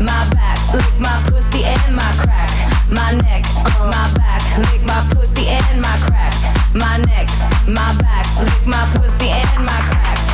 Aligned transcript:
my 0.00 0.28
back, 0.30 0.58
lick 0.72 0.98
my 0.98 1.22
pussy 1.28 1.64
and 1.64 1.94
my 1.94 2.10
crack. 2.24 2.50
My 2.90 3.12
neck, 3.12 3.44
my 3.78 4.12
back, 4.16 4.42
lick 4.58 4.82
my 4.86 5.06
pussy 5.12 5.46
and 5.48 5.80
my 5.80 5.96
crack. 6.06 6.34
My 6.74 6.96
neck, 7.04 7.28
my 7.68 7.94
back, 8.00 8.26
lick 8.40 8.66
my 8.66 8.88
pussy 8.94 9.28
and 9.28 9.64
my 9.64 9.78
crack. 9.90 10.29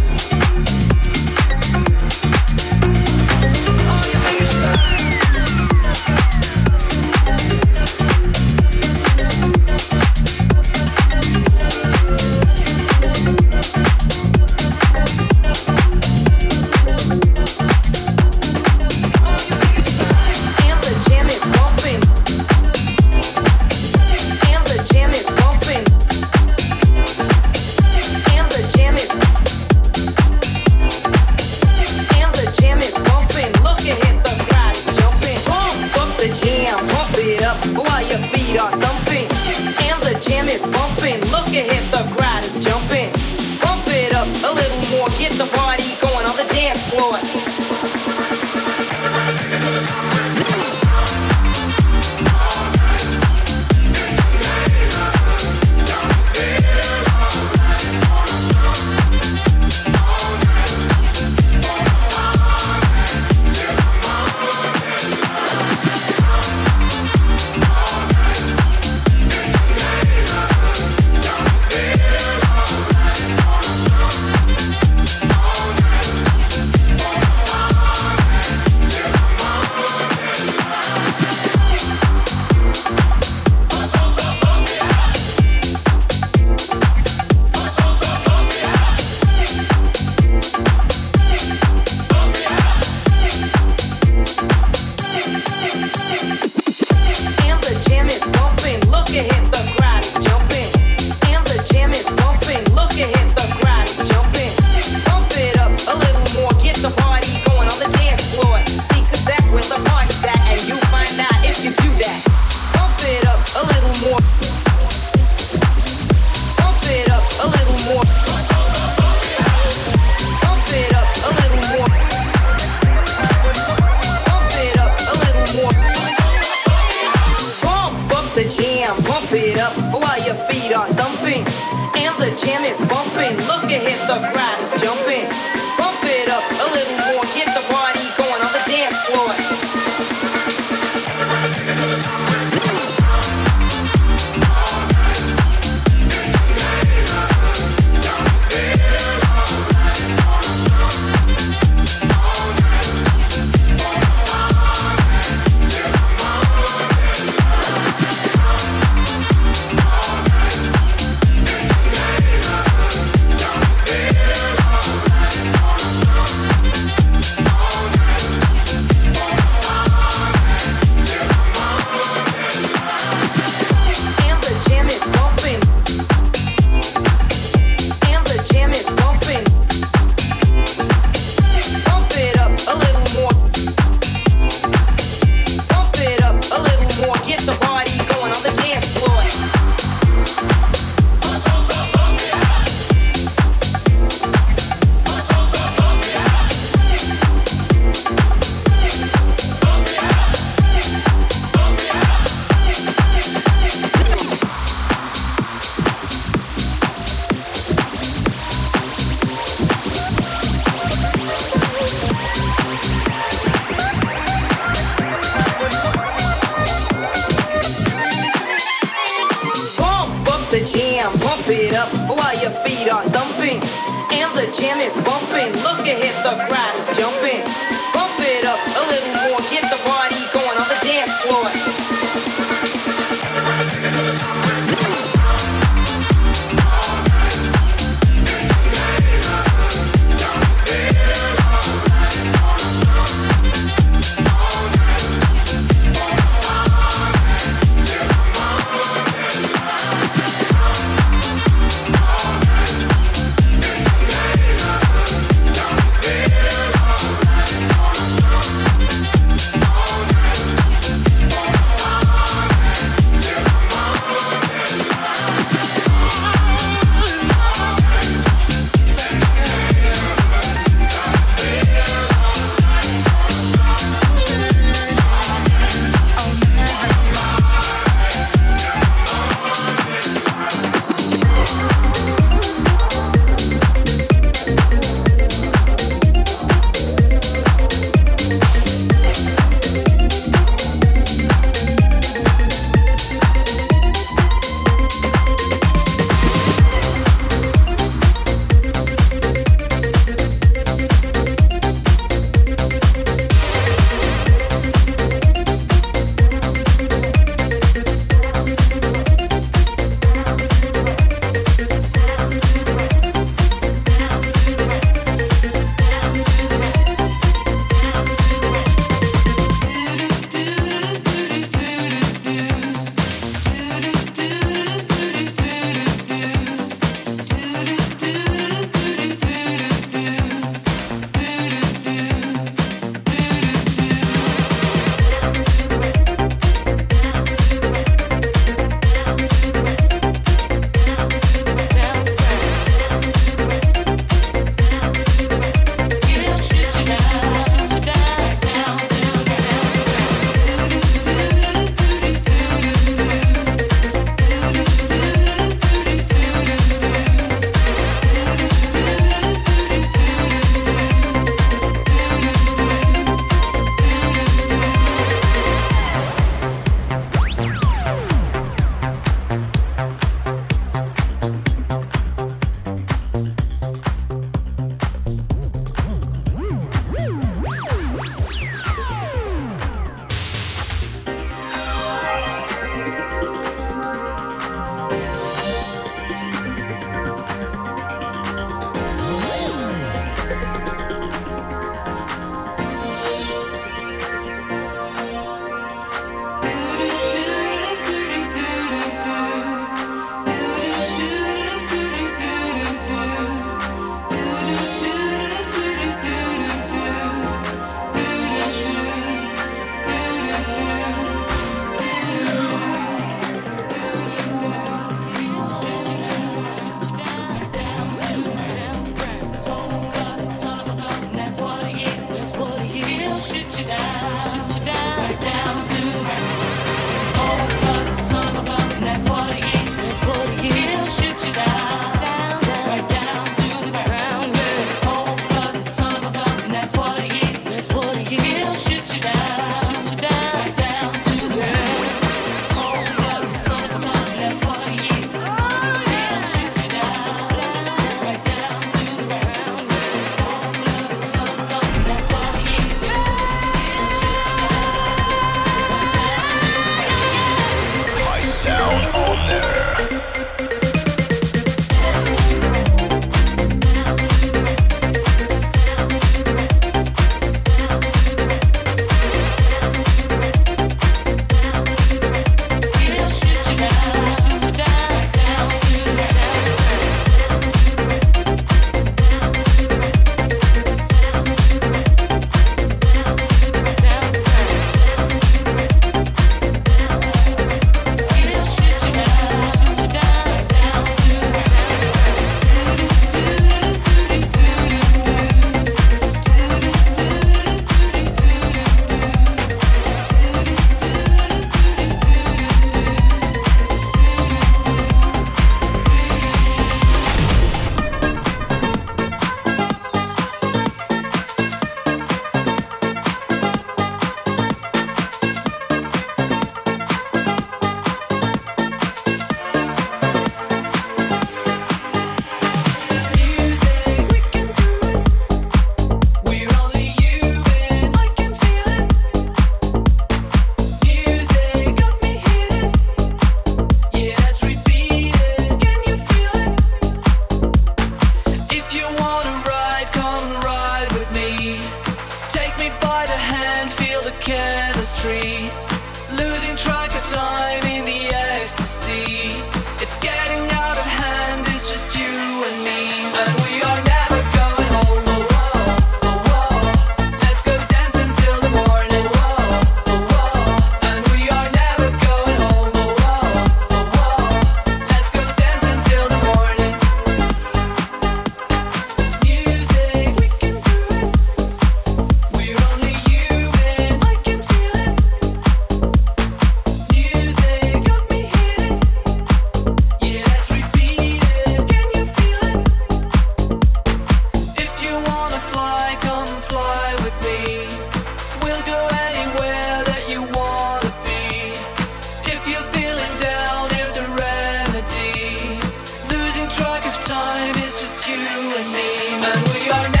type 596.79 596.85
of 596.85 597.05
time 597.05 597.55
is 597.55 597.73
just 597.81 598.07
you 598.07 598.15
and 598.15 598.71
me, 598.71 599.25
and 599.25 599.49
we 599.53 599.69
are. 599.71 600.00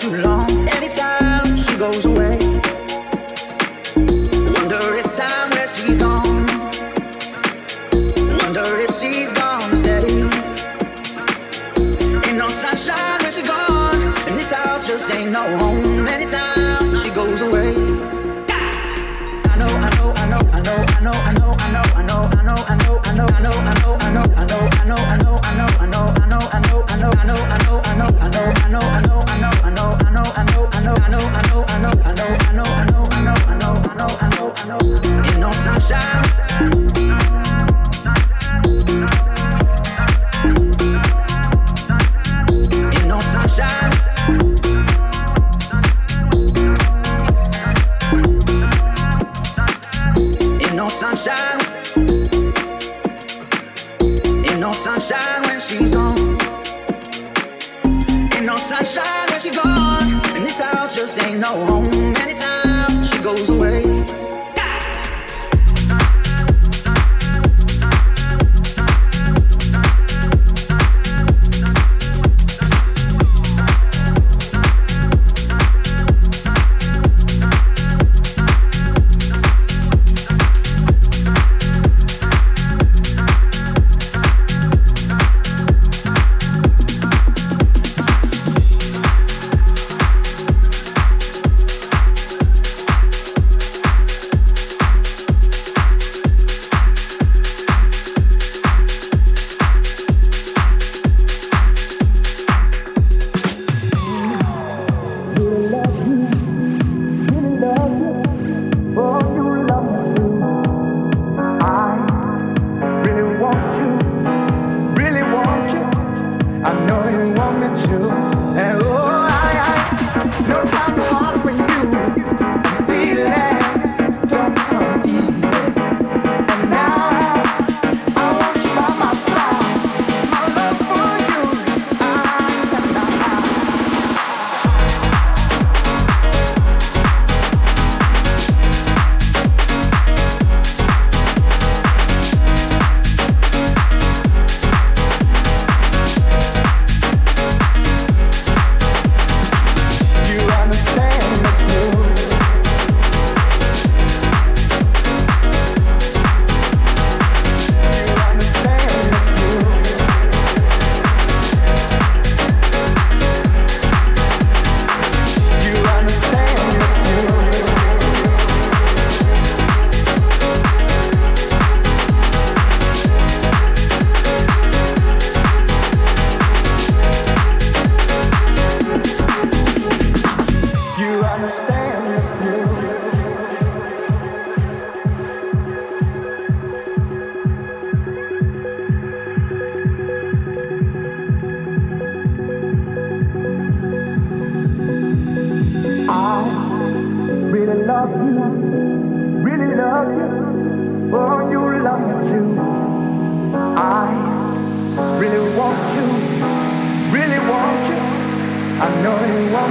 too 0.00 0.16
long. 0.16 0.49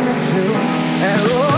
And 0.01 1.21
oh, 1.25 1.48